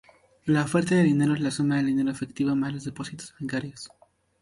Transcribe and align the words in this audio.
La 0.45 0.63
oferta 0.63 0.95
de 0.95 1.03
dinero 1.03 1.35
es 1.35 1.41
la 1.41 1.51
suma 1.51 1.75
del 1.77 1.85
dinero 1.85 2.09
efectivo 2.09 2.55
más 2.55 2.73
los 2.73 2.85
depósitos 2.85 3.35
bancarios. 3.39 3.91